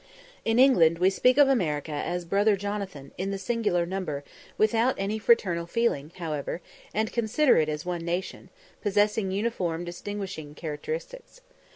In 0.43 0.57
England 0.57 0.97
we 0.97 1.11
speak 1.11 1.37
of 1.37 1.47
America 1.47 1.91
as 1.91 2.25
"Brother 2.25 2.55
Jonathan" 2.57 3.11
in 3.19 3.29
the 3.29 3.37
singular 3.37 3.85
number, 3.85 4.23
without 4.57 4.95
any 4.97 5.19
fraternal 5.19 5.67
feeling 5.67 6.11
however, 6.15 6.59
and 6.91 7.13
consider 7.13 7.57
it 7.57 7.69
as 7.69 7.85
one 7.85 8.03
nation, 8.03 8.49
possessing 8.81 9.29
uniform 9.29 9.85
distinguishing 9.85 10.55
characteristics. 10.55 11.41